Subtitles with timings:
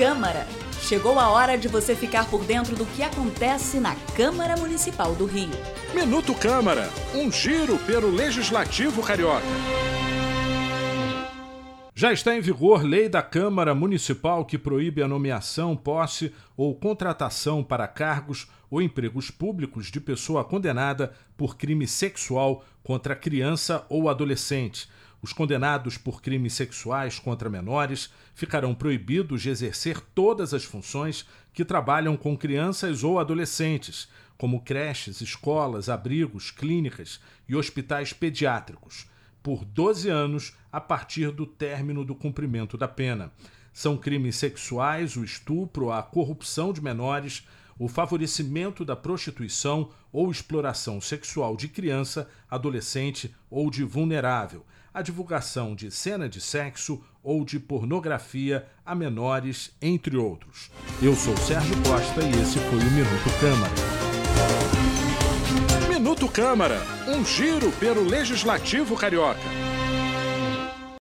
[0.00, 0.46] Câmara.
[0.80, 5.26] Chegou a hora de você ficar por dentro do que acontece na Câmara Municipal do
[5.26, 5.50] Rio.
[5.94, 9.44] Minuto Câmara, um giro pelo Legislativo Carioca.
[11.94, 17.62] Já está em vigor lei da Câmara Municipal que proíbe a nomeação, posse ou contratação
[17.62, 24.88] para cargos ou empregos públicos de pessoa condenada por crime sexual contra criança ou adolescente.
[25.22, 31.64] Os condenados por crimes sexuais contra menores ficarão proibidos de exercer todas as funções que
[31.64, 39.06] trabalham com crianças ou adolescentes, como creches, escolas, abrigos, clínicas e hospitais pediátricos
[39.42, 43.32] por 12 anos a partir do término do cumprimento da pena.
[43.72, 47.46] São crimes sexuais, o estupro, a corrupção de menores,
[47.80, 55.74] o favorecimento da prostituição ou exploração sexual de criança, adolescente ou de vulnerável, a divulgação
[55.74, 60.70] de cena de sexo ou de pornografia a menores, entre outros.
[61.00, 63.72] Eu sou Sérgio Costa e esse foi o Minuto Câmara.
[65.88, 69.40] Minuto Câmara, um giro pelo Legislativo Carioca.